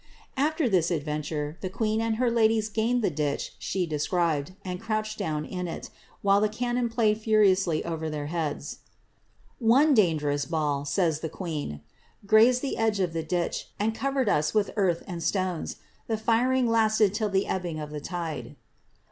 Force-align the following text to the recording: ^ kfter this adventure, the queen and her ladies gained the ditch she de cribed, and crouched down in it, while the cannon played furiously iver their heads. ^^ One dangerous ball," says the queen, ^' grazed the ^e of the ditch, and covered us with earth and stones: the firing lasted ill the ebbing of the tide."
^ 0.37 0.51
kfter 0.55 0.71
this 0.71 0.89
adventure, 0.89 1.59
the 1.61 1.69
queen 1.69 2.01
and 2.01 2.15
her 2.15 2.31
ladies 2.31 2.69
gained 2.69 3.03
the 3.03 3.11
ditch 3.11 3.53
she 3.59 3.85
de 3.85 3.97
cribed, 3.99 4.53
and 4.65 4.81
crouched 4.81 5.19
down 5.19 5.45
in 5.45 5.67
it, 5.67 5.91
while 6.23 6.41
the 6.41 6.49
cannon 6.49 6.89
played 6.89 7.19
furiously 7.21 7.85
iver 7.85 8.09
their 8.09 8.25
heads. 8.25 8.79
^^ 8.87 9.55
One 9.59 9.93
dangerous 9.93 10.45
ball," 10.47 10.85
says 10.85 11.19
the 11.19 11.29
queen, 11.29 11.81
^' 12.25 12.27
grazed 12.27 12.63
the 12.63 12.77
^e 12.79 12.99
of 13.03 13.13
the 13.13 13.21
ditch, 13.21 13.67
and 13.79 13.93
covered 13.93 14.27
us 14.27 14.55
with 14.55 14.71
earth 14.75 15.03
and 15.05 15.21
stones: 15.21 15.75
the 16.07 16.17
firing 16.17 16.67
lasted 16.67 17.15
ill 17.21 17.29
the 17.29 17.45
ebbing 17.45 17.79
of 17.79 17.91
the 17.91 18.01
tide." 18.01 18.55